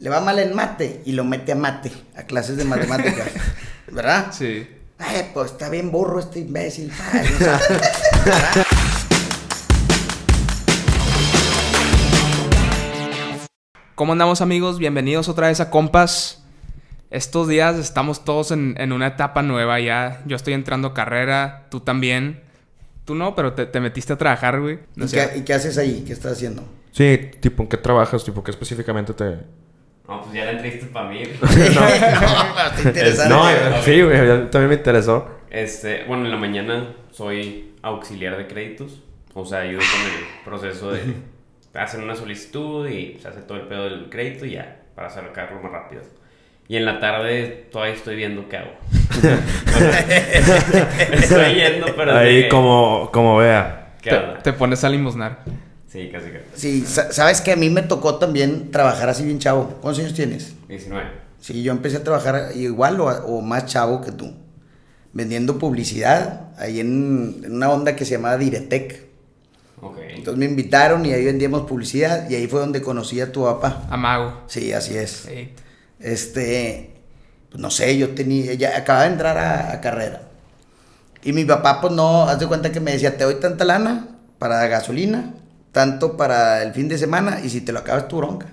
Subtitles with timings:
[0.00, 3.28] le va mal en mate y lo mete a mate, a clases de matemáticas,
[3.92, 4.32] ¿verdad?
[4.32, 4.66] Sí.
[4.96, 6.90] Ay, pues está bien burro este imbécil.
[7.12, 7.60] ¿verdad?
[13.94, 14.78] ¿Cómo andamos amigos?
[14.78, 16.44] Bienvenidos otra vez a Compas.
[17.10, 20.22] Estos días estamos todos en, en una etapa nueva ya.
[20.24, 22.42] Yo estoy entrando a carrera, tú también.
[23.04, 24.78] Tú no, pero te, te metiste a trabajar, güey.
[24.96, 26.04] No ¿Y, qué, y qué haces ahí?
[26.06, 26.64] ¿Qué estás haciendo?
[26.90, 28.24] Sí, tipo, ¿en qué trabajas?
[28.24, 29.40] Tipo, ¿qué específicamente te...?
[30.10, 31.22] No, pues ya la entrevista para mí.
[31.40, 33.28] no, está interesante.
[33.32, 33.54] no, güey.
[33.54, 35.28] eh, sí, güey, también me interesó.
[35.50, 39.02] Este, bueno, en la mañana soy auxiliar de créditos.
[39.34, 41.00] O sea, ayudo con el proceso de
[41.80, 45.60] hacer una solicitud y se hace todo el pedo del crédito y ya, para sacarlo
[45.62, 46.02] más rápido.
[46.66, 48.70] Y en la tarde todavía estoy viendo qué hago.
[51.12, 52.16] estoy yendo, pero...
[52.16, 53.94] Ahí de- como, como vea.
[54.02, 54.38] ¿Qué te, onda?
[54.42, 55.44] te pones a limosnar.
[55.90, 56.44] Sí, casi casi.
[56.54, 59.78] Sí, sa- sabes que a mí me tocó también trabajar así bien chavo.
[59.80, 60.54] ¿Cuántos años tienes?
[60.68, 61.04] 19.
[61.40, 64.32] Sí, yo empecé a trabajar igual o, o más chavo que tú.
[65.12, 69.06] Vendiendo publicidad ahí en, en una onda que se llamaba Diretec.
[69.80, 69.96] Ok.
[70.10, 73.86] Entonces me invitaron y ahí vendíamos publicidad y ahí fue donde conocí a tu papá.
[73.90, 74.42] Amago.
[74.46, 75.24] Sí, así es.
[75.28, 75.50] Sí.
[75.98, 76.90] Este,
[77.50, 80.22] pues no sé, yo tenía, ya acababa de entrar a, a carrera.
[81.24, 84.08] Y mi papá, pues no, haz de cuenta que me decía, te doy tanta lana
[84.38, 85.34] para gasolina,
[85.72, 88.46] tanto para el fin de semana, y si te lo acabas tu bronca.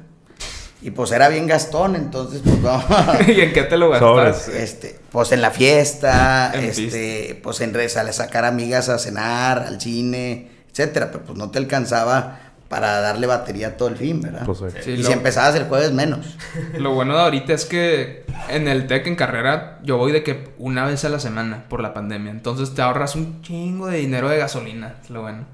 [0.82, 2.84] Y pues era bien gastón, entonces pues no.
[3.28, 4.48] ¿Y en qué te lo gastas?
[4.50, 9.60] Este, pues en la fiesta, En este, pues en re- sal- sacar amigas a cenar,
[9.68, 14.44] al cine, etcétera, pero pues no te alcanzaba para darle batería todo el fin, ¿verdad?
[14.46, 14.66] Pues, sí.
[14.84, 16.38] Sí, y lo- si empezabas el jueves menos.
[16.78, 20.50] Lo bueno de ahorita es que en el TEC en carrera yo voy de que
[20.60, 22.30] una vez a la semana por la pandemia.
[22.30, 24.96] Entonces te ahorras un chingo de dinero de gasolina.
[25.02, 25.46] Es lo bueno.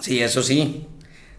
[0.00, 0.88] Sí, eso sí.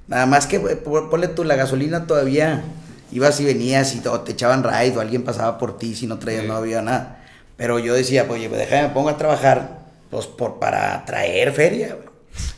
[0.07, 2.63] Nada más que eh, pon- ponle tú la gasolina todavía.
[3.11, 6.41] Ibas y venías y te echaban ride o alguien pasaba por ti si no traías,
[6.43, 6.47] Sí.
[6.47, 7.23] no había nada.
[7.57, 11.51] Pero yo decía, pues, oye, pues déjame, me pongo a trabajar pues por, para traer
[11.53, 11.97] feria.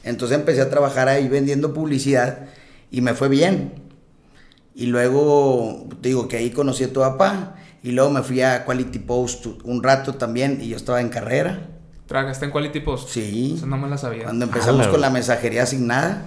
[0.03, 2.39] Entonces empecé a trabajar ahí vendiendo publicidad
[2.91, 3.73] y me fue bien.
[4.73, 8.65] Y luego, te digo que ahí conocí a tu papá y luego me fui a
[8.65, 11.67] Quality Post un rato también y yo estaba en carrera.
[12.07, 13.09] ¿Trabajaste en Quality Post?
[13.09, 13.55] Sí.
[13.57, 14.23] Eso no me la sabía.
[14.23, 16.25] Cuando empezamos Ala, con la mensajería asignada.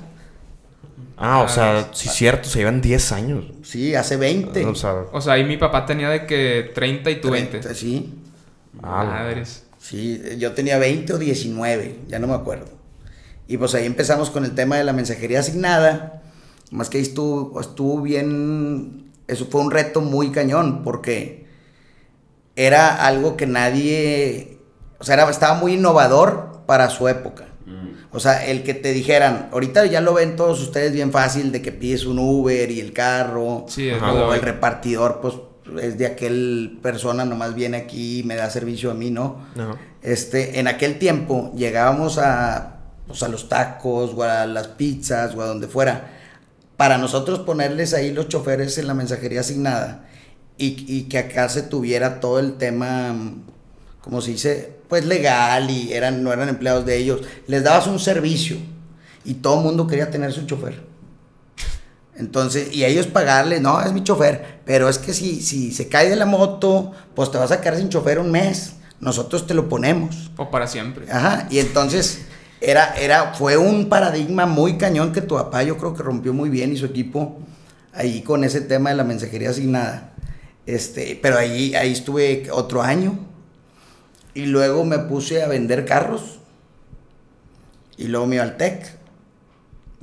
[1.16, 3.44] Ah, o sea, sí, cierto, se llevan 10 años.
[3.64, 4.64] Sí, hace 20.
[4.66, 7.58] O sea, O sea, ahí mi papá tenía de que 30 y tú 20.
[7.58, 8.14] Treinta, Sí,
[8.82, 9.64] ah, Madres.
[9.78, 12.66] sí, yo tenía 20 o 19, ya no me acuerdo.
[13.48, 16.22] Y pues ahí empezamos con el tema de la mensajería asignada.
[16.70, 21.46] Más que ahí estuvo, estuvo bien, eso fue un reto muy cañón, porque
[22.56, 24.58] era algo que nadie,
[24.98, 27.47] o sea, era- estaba muy innovador para su época.
[28.12, 31.60] O sea, el que te dijeran, ahorita ya lo ven todos ustedes bien fácil de
[31.60, 35.34] que pides un Uber y el carro, Sí, o el repartidor, pues
[35.82, 39.46] es de aquel persona, nomás viene aquí y me da servicio a mí, ¿no?
[39.54, 39.76] no.
[40.00, 42.76] Este, en aquel tiempo llegábamos a,
[43.06, 46.10] pues, a los tacos, o a las pizzas, o a donde fuera,
[46.76, 50.06] para nosotros ponerles ahí los choferes en la mensajería asignada
[50.56, 53.14] y, y que acá se tuviera todo el tema,
[54.00, 57.98] como se dice, pues legal y eran, no eran empleados de ellos, les dabas un
[57.98, 58.56] servicio
[59.24, 60.86] y todo el mundo quería tener su chofer.
[62.16, 66.10] Entonces, y ellos pagarle, no, es mi chofer, pero es que si, si se cae
[66.10, 69.68] de la moto, pues te vas a quedar sin chofer un mes, nosotros te lo
[69.68, 70.30] ponemos.
[70.36, 71.10] O para siempre.
[71.12, 72.22] Ajá, y entonces
[72.60, 76.48] era, era, fue un paradigma muy cañón que tu papá yo creo que rompió muy
[76.48, 77.38] bien y su equipo
[77.92, 80.14] ahí con ese tema de la mensajería asignada.
[80.66, 83.18] Este, pero ahí, ahí estuve otro año
[84.34, 86.38] y luego me puse a vender carros
[87.96, 88.96] y luego me iba al TEC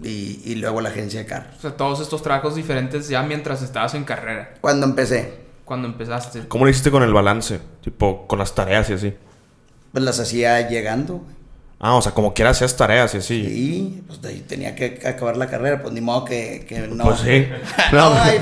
[0.03, 1.55] y, y luego a la agencia de carros.
[1.57, 4.55] O sea, todos estos trabajos diferentes ya mientras estabas en carrera.
[4.61, 6.47] Cuando empecé, Cuando empezaste.
[6.47, 7.59] ¿Cómo lo hiciste con el balance?
[7.83, 9.13] Tipo, con las tareas y así.
[9.91, 11.15] pues las hacía llegando.
[11.15, 11.35] güey.
[11.79, 13.35] Ah, o sea, como quiera hacías tareas y así.
[13.35, 17.03] Y pues de ahí tenía que acabar la carrera, pues ni modo que, que no.
[17.03, 17.47] Pues sí.
[17.91, 18.39] no, No, ahí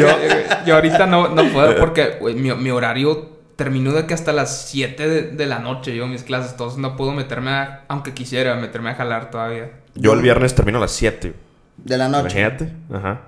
[0.00, 3.29] eh, yo ahorita no, no puedo porque mi, mi horario
[3.60, 6.52] terminó de que hasta las 7 de, de la noche yo mis clases.
[6.52, 9.72] Entonces no puedo meterme a, aunque quisiera, meterme a jalar todavía.
[9.94, 11.34] Yo el viernes termino a las 7.
[11.76, 12.40] De la noche.
[12.40, 12.72] Imagínate.
[12.90, 13.20] Ajá.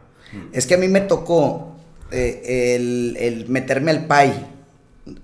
[0.55, 1.77] Es que a mí me tocó
[2.11, 4.47] eh, el, el meterme al PAI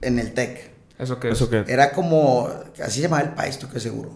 [0.02, 0.72] en el TEC.
[0.98, 1.34] ¿Eso qué es?
[1.36, 1.64] ¿Eso qué?
[1.66, 2.50] Era como,
[2.84, 4.12] así se llamaba el PAI, estoy que seguro.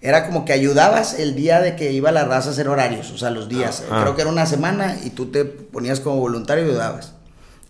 [0.00, 3.18] Era como que ayudabas el día de que iba la raza a hacer horarios, o
[3.18, 3.84] sea, los días.
[3.90, 4.00] Ah.
[4.00, 7.12] Creo que era una semana y tú te ponías como voluntario y ayudabas.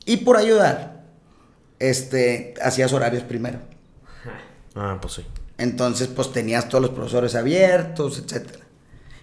[0.07, 1.00] Y por ayudar,
[1.81, 3.59] este, hacías horarios primero.
[4.77, 5.27] Ah, pues sí.
[5.59, 8.65] Entonces, pues tenías todos los profesores abiertos, etcétera.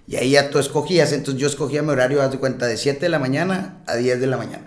[0.08, 3.00] Y ahí ya tú escogías, entonces yo escogía mi horario, haz de cuenta, de 7
[3.00, 4.66] de la mañana a 10 de la mañana.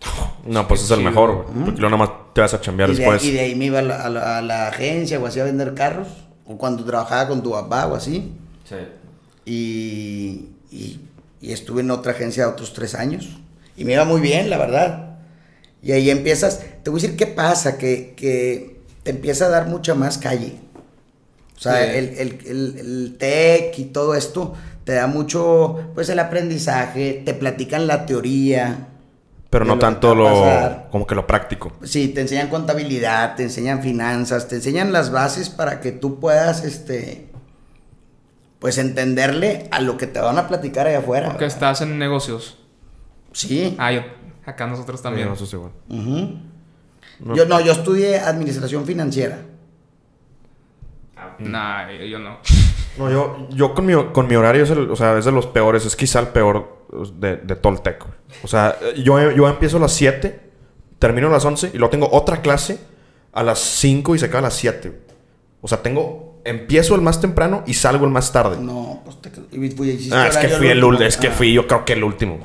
[0.46, 1.64] No, pues es el mejor, güey.
[1.64, 3.24] Porque luego nada más te vas a chambear Y de, después.
[3.24, 5.44] y de ahí me iba a la, a la- a la agencia o así a
[5.44, 6.06] vender carros,
[6.44, 8.32] o cuando trabajaba con tu papá o así.
[8.64, 8.76] Sí.
[9.44, 11.00] Y, y,
[11.40, 13.38] y estuve en otra agencia otros tres años.
[13.76, 15.16] Y me iba muy bien, la verdad.
[15.82, 19.66] Y ahí empiezas, te voy a decir qué pasa, que, que te empieza a dar
[19.66, 20.54] mucha más calle.
[21.56, 21.96] O sea, Sí.
[21.98, 24.54] el, el, el, el tech y todo esto
[24.84, 28.86] te da mucho, pues el aprendizaje, te platican la teoría.
[29.50, 30.30] Pero no lo tanto lo...
[30.92, 31.72] Como que lo práctico.
[31.82, 36.62] Sí, te enseñan contabilidad, te enseñan finanzas, te enseñan las bases para que tú puedas,
[36.62, 37.26] este,
[38.60, 41.30] pues entenderle a lo que te van a platicar allá afuera.
[41.30, 41.56] Porque ¿verdad?
[41.56, 42.58] estás en negocios.
[43.32, 43.74] Sí.
[43.76, 44.02] Ah, yo,
[44.44, 45.26] acá nosotros también.
[45.26, 46.46] Sí, no, eso sí, güey.
[47.20, 47.34] No.
[47.34, 49.38] Yo no, yo estudié administración financiera.
[51.16, 52.38] Ah, Nah, yo, no.
[52.98, 55.46] No, yo, yo con, mi, con mi horario es, el- o sea, es de los
[55.46, 55.84] peores.
[55.84, 56.84] Es quizá el peor
[57.18, 58.14] de, de tech, güey.
[58.42, 60.40] O sea, yo, yo empiezo a las 7,
[60.98, 62.78] termino a las 11 y luego tengo otra clase
[63.32, 64.92] a las 5 y se acaba a las 7.
[65.60, 66.24] O sea, tengo...
[66.44, 68.56] Empiezo el más temprano y salgo el más tarde.
[68.60, 70.88] No, pues te y fui- Ah, es que fui el último.
[70.90, 71.08] último.
[71.08, 71.32] Es que Ah.
[71.32, 72.38] fui, yo creo que el último.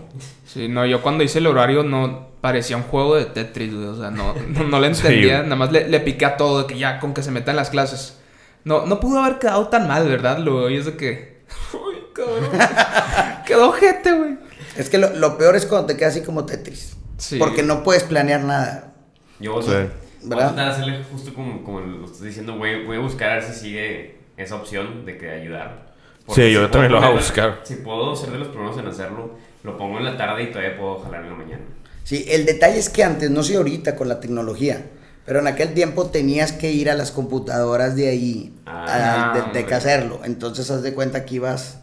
[0.47, 3.87] Sí, no, yo cuando hice el horario no parecía un juego de Tetris, güey.
[3.87, 5.35] O sea, no, no, no le Sí, entendía.
[5.37, 5.43] güey.
[5.49, 7.69] Nada más le, le piqué a todo, de que ya con que se metan las
[7.69, 8.17] clases.
[8.63, 10.37] No, no pudo haber quedado tan mal, ¿verdad?
[10.39, 11.41] Lo y es de que.
[11.73, 12.49] Uy, cabrón.
[13.45, 14.37] Quedó gente, güey.
[14.77, 16.95] Es que lo, lo peor es cuando te quedas así como Tetris.
[17.17, 17.37] Sí.
[17.37, 18.93] Porque no puedes planear nada.
[19.39, 19.69] Yo Sí.
[19.71, 19.87] voy a
[20.23, 20.47] ¿Verdad?
[20.53, 23.43] tratar de hacerle justo como, como lo estás diciendo, voy, voy a buscar a ver
[23.43, 25.91] si sigue esa opción de que ayudar.
[26.29, 27.59] Sí, yo si también puedo lo voy a buscar.
[27.63, 29.31] Si puedo ser de los primeros en hacerlo,
[29.63, 31.63] lo pongo en la tarde y todavía puedo jalar en la mañana.
[32.03, 34.89] Sí, el detalle es que antes, no sé ahorita con la tecnología,
[35.25, 39.59] pero en aquel tiempo tenías que ir a las computadoras de ahí, Ah, a- de,
[39.59, 40.19] de que hacerlo.
[40.23, 41.77] Entonces, haz de cuenta que ibas,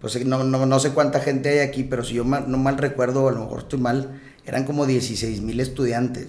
[0.00, 2.78] pues no, no, no sé cuánta gente hay aquí, pero si yo ma- no mal
[2.78, 6.28] recuerdo, a lo mejor estoy mal, eran como 16 mil estudiantes,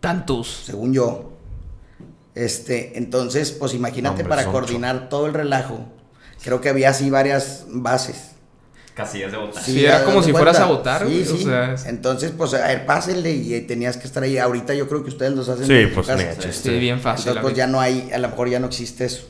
[0.00, 0.62] Tantos.
[0.66, 1.32] según yo.
[2.34, 5.80] Este, entonces, pues imagínate Hombre, para coordinar todo el relajo.
[6.44, 8.32] Creo que había así varias bases.
[8.98, 9.62] Casillas de votar.
[9.62, 10.52] Sí, era ¿te como si cuenta?
[10.52, 11.44] fueras a votar, Sí, güey, o sí.
[11.44, 14.38] sea, es- Entonces, pues, a ver, pásenle y eh, tenías que estar ahí.
[14.38, 16.08] Ahorita yo creo que ustedes los hacen Sí, pues.
[16.08, 17.28] Sí, bien fácil.
[17.28, 19.28] Entonces, pues ya no hay, a lo mejor ya no existe eso.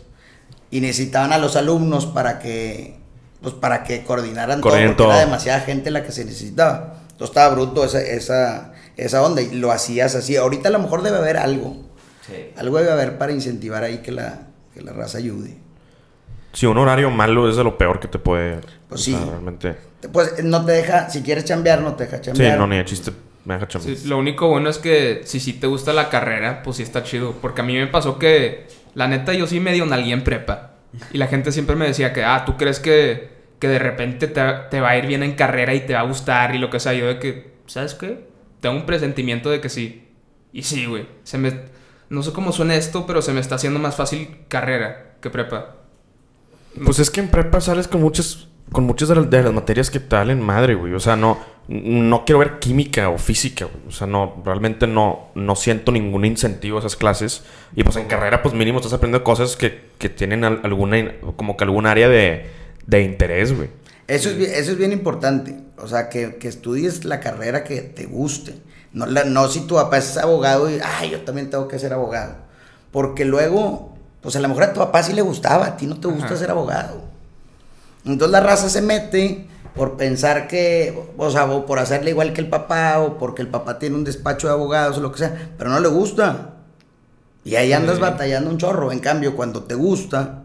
[0.70, 2.97] Y necesitaban a los alumnos para que,
[3.43, 6.94] pues, para que coordinaran Coordinen todo, porque era demasiada gente la que se necesitaba.
[7.11, 10.37] Entonces estaba bruto esa, esa, esa onda y lo hacías así.
[10.37, 11.76] Ahorita a lo mejor debe haber algo.
[12.26, 12.53] Sí.
[12.56, 15.56] Algo debe haber para incentivar ahí que la, que la raza ayude.
[16.52, 18.60] Si un horario malo es de lo peor que te puede...
[18.88, 19.12] Pues o sí.
[19.12, 19.76] sea, realmente...
[20.12, 22.58] Pues no te deja, si quieres chambear, no te deja Sí, chambear.
[22.58, 23.12] no, ni de chiste.
[23.44, 23.96] Me deja chambear.
[23.96, 27.02] Sí, lo único bueno es que si sí te gusta la carrera, pues sí está
[27.02, 27.32] chido.
[27.40, 30.72] Porque a mí me pasó que, la neta, yo sí medio nalgué en prepa.
[31.12, 33.28] Y la gente siempre me decía que, ah, ¿tú crees que,
[33.58, 34.40] que de repente te,
[34.70, 36.80] te va a ir bien en carrera y te va a gustar y lo que
[36.80, 36.94] sea?
[36.94, 38.26] Yo de que, ¿sabes qué?
[38.60, 40.08] Tengo un presentimiento de que sí.
[40.52, 41.06] Y sí, güey.
[41.24, 41.52] Se me...
[42.08, 45.74] No sé cómo suena esto, pero se me está haciendo más fácil carrera que prepa.
[46.85, 49.91] Pues es que en prepa sales con muchas con muchas de las, de las materias
[49.91, 50.93] que te valen madre, güey.
[50.93, 51.38] O sea, no
[51.69, 53.88] no quiero ver química o física, güey.
[53.88, 57.43] O sea, no realmente no no siento ningún incentivo a esas clases
[57.75, 61.56] y pues en carrera pues mínimo estás aprendiendo cosas que, que tienen al- alguna como
[61.56, 62.47] que algún área de,
[62.87, 63.70] de interés, güey.
[64.06, 65.55] Eso es, bien, eso es bien importante.
[65.76, 68.55] O sea, que, que estudies la carrera que te guste.
[68.94, 71.93] No, la- no si tu papá es abogado y, ay, yo también tengo que ser
[71.93, 72.37] abogado.
[72.91, 75.98] Porque luego, pues a lo mejor a tu papá sí le gustaba, a ti no
[75.98, 76.37] te gusta Ajá.
[76.37, 77.03] ser abogado.
[78.05, 82.41] Entonces la raza se mete por pensar que, o sea, o por hacerle igual que
[82.41, 85.51] el papá, o porque el papá tiene un despacho de abogados o lo que sea,
[85.56, 86.55] pero no le gusta.
[87.44, 88.03] Y ahí andas Sí.
[88.03, 88.91] batallando un chorro.
[88.93, 90.43] En cambio, cuando te gusta,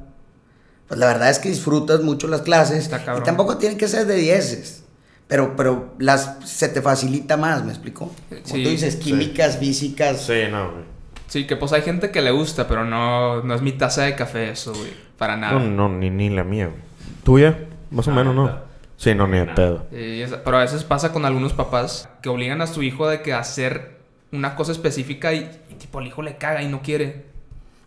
[0.88, 2.84] pues la verdad es que disfrutas mucho las clases.
[2.84, 3.02] Está.
[3.18, 4.84] Y tampoco tienen que ser de dieces.
[5.28, 8.12] Pero, pero las, se te facilita más, ¿me explico?
[8.30, 9.00] Como Sí, tú dices, sí.
[9.00, 10.22] químicas, físicas.
[10.22, 10.84] Sí, no, güey.
[11.28, 14.16] Sí, que pues hay gente que le gusta, pero no, no es mi taza de
[14.16, 14.92] café eso, güey.
[15.18, 15.54] Para nada.
[15.54, 16.80] No, no, ni, ni la mía, güey.
[17.24, 17.58] ¿Tuya?
[17.92, 18.46] Más o Ah, menos, ¿no?
[18.46, 18.66] nada.
[18.98, 19.86] Sí, no, ni de pedo.
[19.92, 23.34] Sí, pero a veces pasa con algunos papás que obligan a su hijo de que
[23.34, 23.98] hacer
[24.32, 27.26] una cosa específica y, y tipo el hijo le caga y no quiere.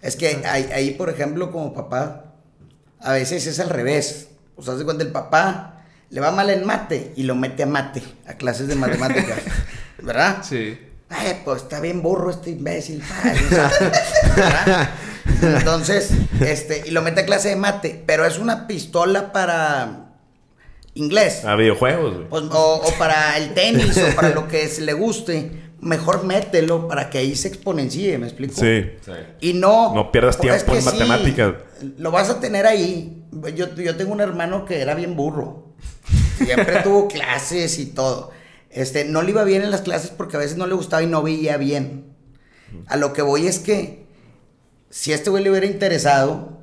[0.02, 2.24] Es que ahí, ahí, por ejemplo, como papá,
[3.00, 4.30] a veces es al revés.
[4.56, 7.66] O sea, de cuenta el papá le va mal en mate y lo mete a
[7.66, 9.40] mate, a clases de matemáticas.
[10.02, 10.38] ¿Verdad?
[10.42, 10.78] Sí.
[11.08, 13.02] Ay, pues está bien burro este imbécil.
[15.42, 16.10] Entonces,
[16.40, 20.10] este, y lo mete a clase de mate, pero es una pistola para
[20.94, 21.44] inglés.
[21.44, 22.28] A videojuegos, güey.
[22.28, 25.62] Pues, o, o para el tenis o para lo que se le guste.
[25.80, 28.54] mejor mételo para que ahí se exponencie, ¿me explico?
[28.54, 28.90] Sí.
[29.04, 29.12] Sí.
[29.40, 29.94] Y no...
[29.94, 31.54] No pierdas tiempo en sí, matemáticas.
[31.98, 33.22] lo vas a tener ahí.
[33.54, 35.74] Yo, yo tengo un hermano que era bien burro.
[36.38, 38.30] Siempre tuvo clases y todo.
[38.76, 41.06] Este, no le iba bien en las clases porque a veces no le gustaba y
[41.06, 42.14] no veía bien.
[42.86, 44.06] A lo que voy es que
[44.90, 46.54] si este güey le hubiera interesado,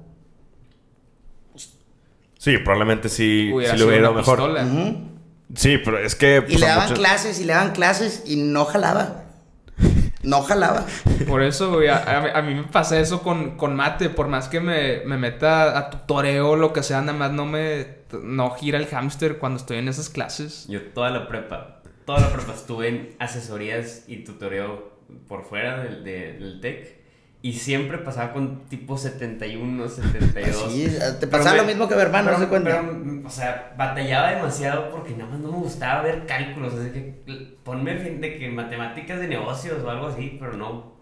[2.37, 4.41] Sí, probablemente sí, Hubiera sí le sido hubiera mejor.
[5.55, 6.37] Sí, pero es que.
[6.37, 9.23] y pues, le daban clases y le daban clases y no jalaba.
[10.23, 10.85] No jalaba.
[11.27, 14.09] Por eso, güey, a, a- a mí me pasa eso con, con mate.
[14.09, 17.45] Por más que me, me meta a tutoreo o lo que sea, nada más no
[17.45, 18.03] me...
[18.23, 20.65] No gira el hámster cuando estoy en esas clases.
[20.67, 24.91] Yo toda la prepa, toda la prepa estuve en asesorías y tutoreo
[25.27, 27.03] por fuera del, de- del TEC.
[27.41, 30.63] Y siempre pasaba con tipo 71, 72.
[30.65, 32.69] Así, te Pero pasaba me- lo mismo que mi hermano, pero- ¿se cuenta?
[32.81, 36.73] pero, o sea, batallaba demasiado porque nada más no me gustaba ver cálculos.
[36.73, 37.21] Así que
[37.63, 40.93] ponme fin de que matemáticas de negocios o algo así, pero no.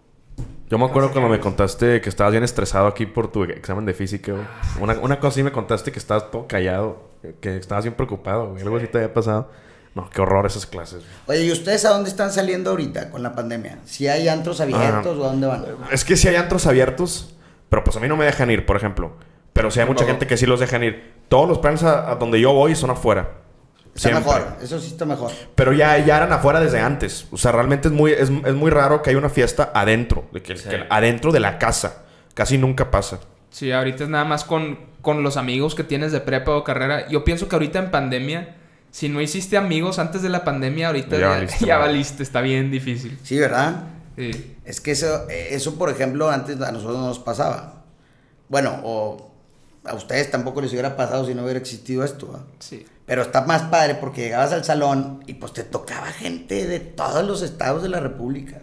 [0.68, 3.84] Yo me acuerdo No cuando me contaste que estabas bien estresado aquí por tu examen
[3.84, 4.44] de física, güey.
[4.80, 8.62] Una, una cosa sí me contaste que estabas todo callado, que estabas bien preocupado, güey.
[8.62, 9.48] Algo así te había pasado.
[9.94, 11.02] No, qué horror esas clases.
[11.26, 13.78] Oye, ¿y ustedes a dónde están saliendo ahorita con la pandemia?
[13.84, 15.64] ¿Si hay antros abiertos o a dónde van?
[15.90, 17.34] Es que sí hay antros abiertos,
[17.68, 19.12] pero pues a mí no me dejan ir, por ejemplo.
[19.52, 20.08] Pero sí hay mucha No.
[20.10, 21.12] gente que sí los dejan ir.
[21.28, 23.32] Todos los planes a, a donde yo voy son afuera.
[23.94, 24.24] Está Siempre.
[24.32, 25.30] mejor, eso sí está mejor.
[25.54, 27.26] Pero ya, ya eran afuera desde antes.
[27.30, 30.24] O sea, realmente es muy, es, es muy raro que haya una fiesta adentro.
[30.32, 30.70] De que, Sí.
[30.70, 32.04] que adentro de la casa.
[32.32, 33.20] Casi nunca pasa.
[33.50, 37.06] Sí, ahorita es nada más con, con los amigos que tienes de prepa o carrera.
[37.10, 38.56] Yo pienso que ahorita en pandemia,
[38.92, 41.90] si no hiciste amigos antes de la pandemia, ahorita Ya ya, valiste, ya madre.
[41.92, 42.22] valiste.
[42.22, 43.18] Está bien difícil.
[43.24, 43.84] Sí, ¿verdad?
[44.16, 44.54] Sí.
[44.64, 47.82] Es que eso, eso, por ejemplo, antes a nosotros no nos pasaba.
[48.48, 49.32] Bueno, o
[49.84, 52.46] a ustedes tampoco les hubiera pasado si no hubiera existido esto.
[52.60, 52.86] Sí.
[53.06, 57.24] Pero está más padre porque llegabas al salón y pues te tocaba gente de todos
[57.26, 58.60] los estados de la República.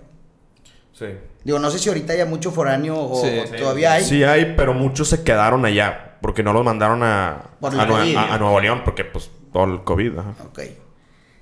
[0.93, 1.07] Sí.
[1.43, 4.03] Digo, no sé si ahorita haya mucho foráneo o, Sí, o sí, todavía hay.
[4.03, 6.17] Sí hay, pero muchos se quedaron allá.
[6.21, 7.29] Porque no los mandaron a,
[7.61, 8.81] a- a Nuevo León.
[8.85, 10.17] Porque pues todo el COVID.
[10.17, 10.35] Ajá.
[10.47, 10.59] Ok.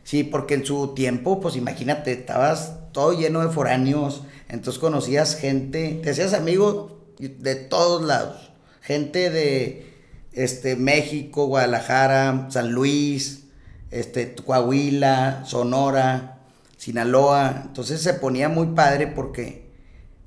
[0.03, 5.99] Sí, porque en su tiempo, pues imagínate, estabas todo lleno de foráneos, entonces conocías gente,
[6.01, 9.93] te hacías amigo de todos lados, gente de
[10.31, 13.47] este México, Guadalajara, San Luis,
[13.91, 16.39] este Coahuila, Sonora,
[16.77, 19.71] Sinaloa, entonces se ponía muy padre porque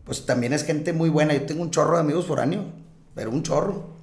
[0.05, 2.67] pues también es gente muy buena, yo tengo un chorro de amigos foráneos,
[3.15, 4.00] pero un chorro.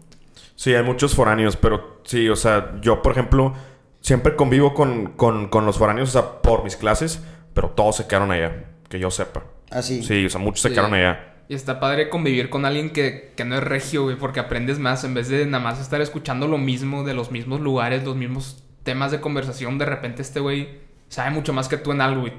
[0.55, 3.53] Sí, hay muchos foráneos, pero sí, o sea, yo, por ejemplo,
[4.01, 7.21] siempre convivo con, con, con los foráneos, o sea, por mis clases,
[7.53, 9.43] pero todos se quedaron allá, que yo sepa.
[9.69, 10.01] Así.
[10.03, 10.73] Sí, o sea, muchos se Sí.
[10.75, 11.33] quedaron allá.
[11.49, 15.03] Y está padre convivir con alguien que, que no es regio, güey, porque aprendes más
[15.03, 18.63] en vez de nada más estar escuchando lo mismo de los mismos lugares, los mismos
[18.83, 19.77] temas de conversación.
[19.77, 22.33] De repente este güey sabe mucho más que tú en algo y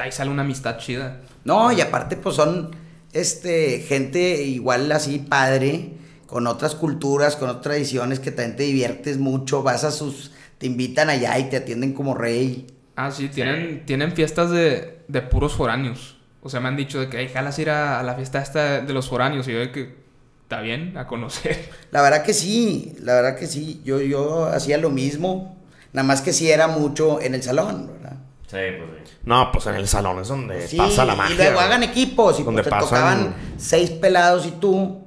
[0.00, 1.22] ahí sale una amistad chida.
[1.44, 2.70] No, y aparte, pues son
[3.12, 5.94] este gente igual así padre,
[6.32, 10.66] con otras culturas, con otras tradiciones, que también te diviertes mucho, vas a sus, te
[10.66, 12.66] invitan allá y te atienden como rey.
[12.96, 16.16] Ah, sí, tienen, tienen fiestas de, de puros foráneos.
[16.42, 18.80] O sea, me han dicho de que, hey, jalas ir a, a la fiesta esta
[18.80, 19.46] de los foráneos.
[19.46, 19.94] Y yo de que,
[20.42, 21.68] está bien, a conocer.
[21.92, 25.56] La verdad que sí, la verdad que sí, yo, yo hacía lo mismo,
[25.92, 28.16] nada más que sí era mucho en el salón, ¿verdad?
[28.46, 29.14] Sí, pues sí.
[29.24, 31.34] No, pues en el salón es donde Sí, pasa la magia.
[31.34, 35.01] y luego hagan equipos y Donde pues te pasan- tocaban seis pelados y tú.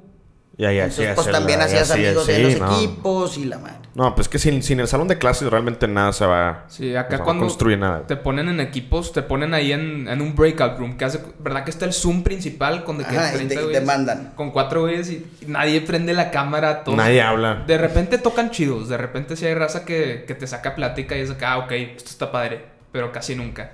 [0.58, 2.74] Y ahí Entonces, hacías pues el- también hacías amigos de los no.
[2.76, 3.76] equipos y la madre.
[3.94, 6.64] No, pues que sin, sin el salón de clases realmente nada se va.
[6.68, 8.06] Sí, o acá sea, no cuando construye nada.
[8.06, 10.96] te ponen en equipos, te ponen ahí en, en un breakout room.
[10.96, 13.54] Que hace, ¿Verdad que está el Zoom principal con de que Ajá, y 30 te-
[13.54, 13.84] y te güeyes?
[13.84, 14.32] mandan.
[14.34, 16.84] Con cuatro güeyes y, y nadie prende la cámara.
[16.84, 17.64] Todos, Nadie habla.
[17.66, 18.88] De repente tocan chidos.
[18.88, 21.58] De repente sí hay raza que, que te saca plática y es de que, ah,
[21.58, 22.64] ok, esto está padre.
[22.92, 23.72] Pero casi nunca.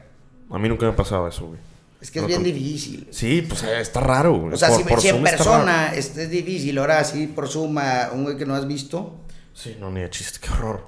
[0.51, 1.59] A mí nunca me ha pasado eso, güey.
[2.03, 3.07] Es que es bien difícil.
[3.11, 4.35] Sí, pues eh, está raro.
[4.53, 7.79] O sea, Por- si, por si en persona este es difícil, ahora así por Zoom
[7.79, 9.21] a un güey que no has visto.
[9.55, 10.85] Sí, no, ni de chiste, qué horror.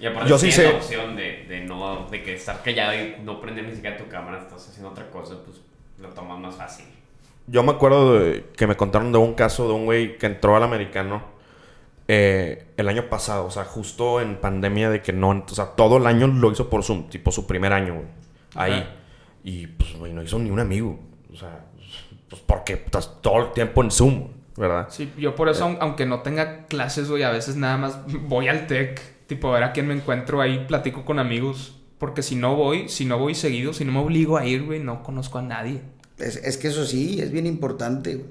[0.00, 2.92] Y aparte Yo sí tienes sé- la opción de, de no, de que estar callado
[2.94, 5.58] y no prender ni siquiera tu cámara, estás haciendo otra cosa, pues
[6.00, 6.84] lo tomas más fácil.
[7.46, 10.56] Yo me acuerdo de, que me contaron de un caso de un güey que entró
[10.56, 11.22] al americano
[12.08, 15.96] eh, el año pasado, o sea, justo en pandemia de que no, o sea, todo
[15.98, 18.06] el año lo hizo por Zoom, tipo su primer año, güey,
[18.54, 18.72] ahí.
[18.72, 18.90] Ajá.
[19.48, 20.98] Y pues, güey, no hizo ni un amigo,
[21.32, 21.64] o sea,
[22.28, 24.88] pues porque estás todo el tiempo en Zoom, ¿verdad?
[24.90, 27.98] Sí, yo por eso, aun- aunque no tenga clases, güey, a veces nada más
[28.28, 29.00] voy al tech.
[29.28, 31.76] Tipo, a ver a quién me encuentro ahí, platico con amigos.
[31.98, 34.80] Porque si no voy, si no voy seguido, si no me obligo a ir, güey,
[34.80, 35.80] no conozco a nadie.
[36.18, 38.16] Es, es que eso sí, es bien importante.
[38.16, 38.26] güey.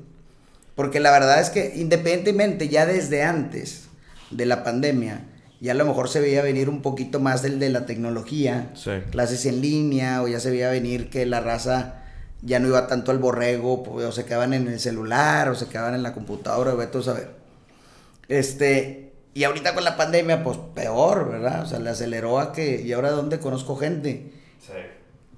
[0.75, 3.87] Porque la verdad es que independientemente, ya desde antes
[4.31, 5.25] de la pandemia,
[5.61, 8.91] ya a lo mejor se veía venir un poquito más del de la tecnología, Sí.
[9.11, 12.01] clases en línea, o ya se veía venir que la raza
[12.41, 15.67] ya no iba tanto al borrego, pues, o se quedaban en el celular, o se
[15.67, 17.29] quedaban en la computadora, vete a saber.
[18.27, 21.63] Este, y ahorita con la pandemia, pues peor, ¿verdad?
[21.63, 24.31] O sea, le aceleró a que, ¿y ahora dónde conozco gente?
[24.65, 24.73] Sí.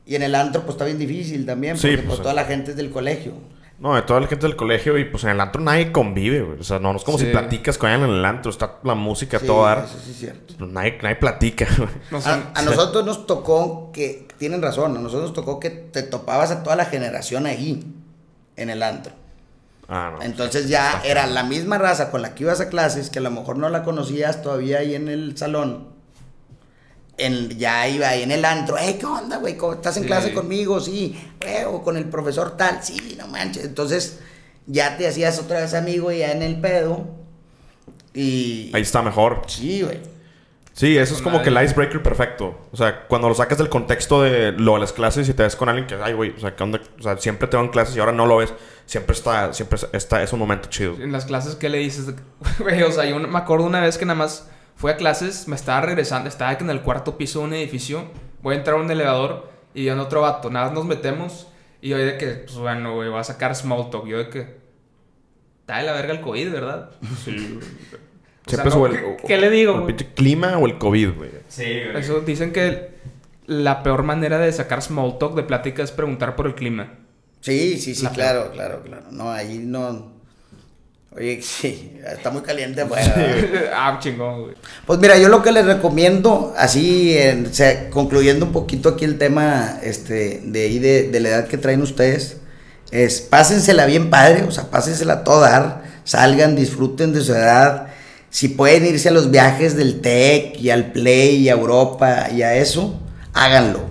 [0.06, 2.46] Y en el antro, pues está bien difícil también, Sí, porque pues, pues, toda la
[2.46, 3.34] gente es del colegio.
[3.80, 6.60] No, de toda la gente del colegio y pues en el antro nadie convive, güey.
[6.60, 7.26] O sea, no, no es como Sí.
[7.26, 9.86] si platicas con alguien en el antro, está la música a Sí, todo dar.
[9.86, 10.56] Eso sí es cierto.
[10.58, 11.90] Pues, nadie, nadie platica, güey.
[12.10, 12.18] No.
[12.18, 16.50] A, a nosotros nos tocó que, tienen razón, a nosotros nos tocó que te topabas
[16.50, 17.84] a toda la generación ahí,
[18.56, 19.14] en el antro.
[19.88, 20.24] Ah, no.
[20.24, 23.30] Entonces ya era la misma raza con la que ibas a clases, que a lo
[23.32, 25.90] mejor no la conocías todavía ahí en el salón.
[27.18, 29.58] En, ya iba ahí en el antro, hey, ¿qué onda, güey?
[29.58, 30.08] ¿Cómo ¿Estás en Sí.
[30.08, 30.80] clase conmigo?
[30.80, 33.66] Sí, güey, o con el profesor tal, sí, no manches.
[33.66, 34.20] Entonces
[34.68, 37.08] ya te hacías otra vez amigo ya en el pedo.
[38.14, 38.72] Y...
[38.74, 39.42] Ahí está mejor.
[39.48, 40.00] Sí, güey.
[40.74, 42.56] Sí, eso es como que el icebreaker perfecto.
[42.72, 45.56] O sea, cuando lo sacas del contexto de lo de las clases y te ves
[45.56, 46.80] con alguien que, ay, güey, o sea, ¿qué onda?
[47.00, 48.54] O sea, siempre te van clases y ahora no lo ves.
[48.86, 50.94] Siempre está, siempre está, es un momento chido.
[51.02, 52.14] En las clases, ¿qué le dices?
[52.60, 54.48] Güey, o sea, yo me acuerdo una vez que nada más
[54.78, 58.06] fui a clases, me estaba regresando, estaba aquí en el cuarto piso de un edificio,
[58.42, 61.48] voy a entrar a un elevador y en otro vato, nada nos metemos
[61.82, 64.58] y yo de que, pues bueno, güey, voy a sacar small talk, yo de que,
[65.60, 66.92] está de la verga el COVID, ¿verdad?
[67.26, 67.60] Sí.
[67.60, 69.96] O sea, Siempre no, es o el- ¿qué, qué le digo, o el güey?
[69.96, 71.32] pinche clima o el COVID, güey.
[71.50, 71.98] Sí, güey.
[71.98, 72.96] Eso dicen que
[73.46, 76.94] la peor manera de sacar small talk de plática es preguntar por el clima.
[77.42, 79.04] Sí, sí, sí, La claro, claro, claro.
[79.12, 80.17] No, ahí no...
[81.18, 83.14] Oye, sí, está muy caliente afuera.
[83.76, 84.56] ah, chingón, güey.
[84.86, 89.06] Pues mira, yo lo que les recomiendo, así, en- o sea, concluyendo un poquito aquí
[89.06, 92.38] el tema este, de ahí de, de la edad que traen ustedes,
[92.92, 97.88] es pásensela bien padre, o sea, pásensela a todo dar, salgan, disfruten de su edad.
[98.30, 102.44] Si pueden irse a los viajes del TEC y al Play y a Europa y
[102.44, 103.00] a eso,
[103.34, 103.82] háganlo.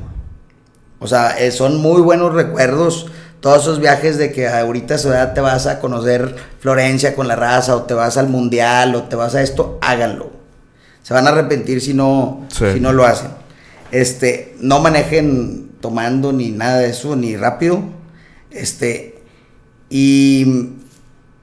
[0.99, 3.06] O sea, eh, son muy buenos recuerdos
[3.40, 7.28] todos esos viajes de que ahorita a su edad te vas a conocer Florencia con
[7.28, 10.31] la raza o te vas al mundial o te vas a esto, háganlo.
[11.02, 12.64] Se van a arrepentir si no, Sí.
[12.75, 13.28] si no lo hacen.
[13.93, 17.81] Este, no manejen tomando ni nada de eso, ni rápido.
[18.50, 19.23] Este,
[19.88, 20.71] y,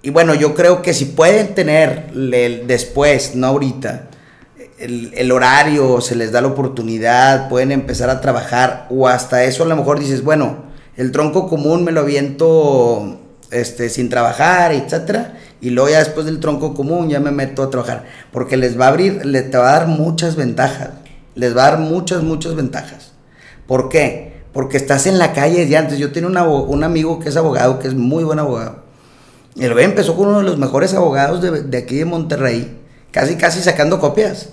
[0.02, 4.08] y bueno, yo creo que si pueden tener el- después, no ahorita,
[4.80, 9.64] el, el horario, se les da la oportunidad, pueden empezar a trabajar, o hasta eso
[9.64, 13.20] a lo mejor dices, bueno, el tronco común me lo aviento
[13.52, 17.70] este, sin trabajar, etcétera, y luego ya después del tronco común ya me meto a
[17.70, 20.90] trabajar, porque les va a abrir, le, te va a dar muchas ventajas,
[21.36, 23.14] les va a dar muchas, muchas ventajas.
[23.68, 24.34] ¿Por qué?
[24.52, 25.98] Porque estás en la calle desde antes.
[25.98, 28.84] Yo tengo un, abo- un amigo que es abogado, que es muy buen abogado.
[29.56, 32.78] Y el güey empezó con uno de los mejores abogados de, de aquí de Monterrey,
[33.12, 34.50] casi, casi sacando copias.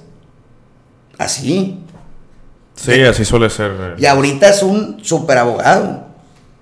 [1.19, 1.81] Así.
[2.77, 3.73] Sí, así suele ser.
[3.73, 3.95] eh.
[3.99, 6.07] Y ahorita es un super abogado.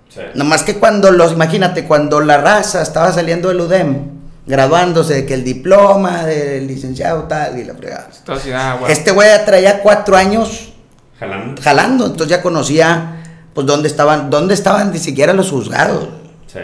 [0.08, 0.20] Sí.
[0.34, 5.34] Nomás que cuando los, imagínate, cuando la raza estaba saliendo del UDEM, graduándose, de que
[5.34, 8.08] el diploma del licenciado tal y la fregada.
[8.16, 8.92] Entonces, ah, bueno.
[8.92, 10.72] Este güey ya traía cuatro años
[11.18, 11.60] Jalando.
[11.62, 16.08] jalando, entonces ya conocía, pues, dónde estaban, dónde estaban ni siquiera los juzgados.
[16.46, 16.60] Sí.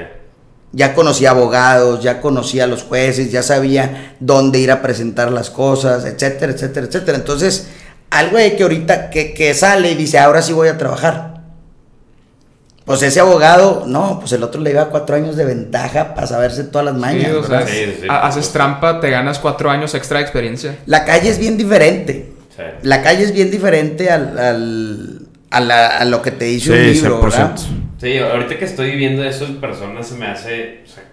[0.73, 5.51] Ya conocía abogados, ya conocía a los jueces, ya sabía dónde ir a presentar las
[5.51, 7.19] cosas, etcétera, etcétera, etcétera.
[7.19, 7.69] Entonces,
[8.11, 11.34] algo de que ahorita que, que sale y dice, ahora sí voy a trabajar.
[12.85, 16.65] Pues ese abogado, no, pues el otro le iba cuatro años de ventaja para saberse
[16.65, 17.29] todas las mañas.
[17.31, 20.77] Sí, o sea, haces trampa, te ganas cuatro años extra de experiencia.
[20.85, 22.33] La calle es bien diferente.
[22.55, 22.63] Sí.
[22.83, 25.19] La calle es bien diferente al, al-
[25.51, 27.23] a, la- a lo que te dice un libro, 100%.
[27.23, 27.57] ¿verdad?
[28.01, 31.05] Sí, ahorita que estoy viviendo eso en persona se me hace o sea,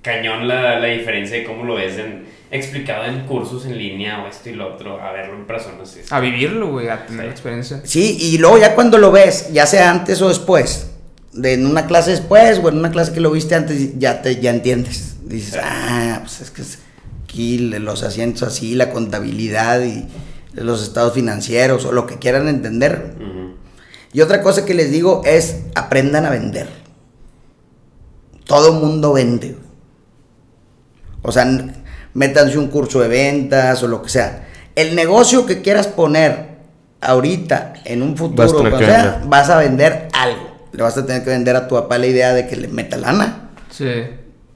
[0.00, 4.28] cañón la, la diferencia de cómo lo ves en, explicado en cursos en línea o
[4.28, 5.84] esto y lo otro, a verlo en persona.
[5.84, 7.30] Sí, A vivirlo, güey, a tener Sí.
[7.30, 7.80] experiencia.
[7.84, 10.92] Sí, y luego ya cuando lo ves, ya sea antes o después,
[11.34, 14.40] de en una clase después o en una clase que lo viste antes, ya te
[14.40, 15.16] ya entiendes.
[15.24, 16.78] Dices, ah, pues es que es
[17.24, 20.06] aquí los asientos así, la contabilidad y
[20.54, 23.14] los estados financieros o lo que quieran entender.
[24.12, 26.68] Y otra cosa que les digo es aprendan a vender.
[28.44, 29.56] Todo mundo vende.
[31.22, 31.46] O sea,
[32.12, 34.48] métanse un curso de ventas o lo que sea.
[34.76, 36.54] El negocio que quieras poner
[37.00, 40.53] ahorita en un futuro, sea, vas a vender algo.
[40.74, 42.96] Le vas a tener que vender a tu papá la idea de que le meta
[42.96, 43.50] lana.
[43.70, 43.88] Sí.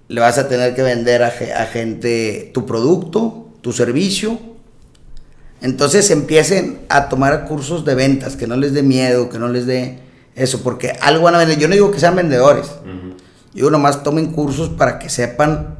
[0.09, 4.39] Le vas a tener que vender a, ge- a gente tu producto, tu servicio.
[5.61, 9.67] Entonces empiecen a tomar cursos de ventas, que no les dé miedo, que no les
[9.67, 9.99] dé
[10.37, 11.59] eso, porque algo van a vender.
[11.59, 13.11] Yo no digo que sean vendedores, Ujú.
[13.11, 13.17] yo
[13.55, 15.79] digo nomás tomen cursos para que sepan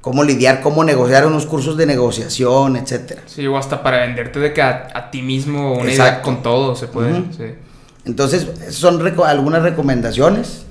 [0.00, 3.22] cómo lidiar, cómo negociar unos cursos de negociación, etcétera.
[3.26, 6.74] Sí, o hasta para venderte de que a, a ti mismo una idea con todo
[6.74, 7.22] se puede.
[7.36, 7.54] Sí.
[8.08, 10.62] Entonces, esas son reco- algunas recomendaciones.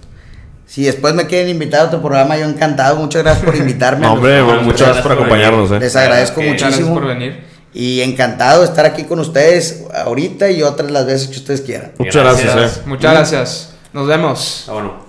[0.66, 2.98] Si después me quieren invitar a otro programa, yo encantado.
[2.98, 4.02] Muchas gracias por invitarme.
[4.06, 5.80] No, hombre, muchas muchas gracias por acompañarnos, eh.
[5.80, 6.94] Les agradezco Muchas Muchas gracias muchísimo.
[7.00, 7.44] por venir.
[7.74, 11.92] Y encantado de estar aquí con ustedes ahorita y otras las veces que ustedes quieran.
[12.00, 12.78] Muchas gracias, Gracias.
[12.80, 12.82] eh.
[12.88, 13.70] Muchas gracias.
[13.94, 14.66] Nos vemos.
[14.68, 15.07] Ah, bueno.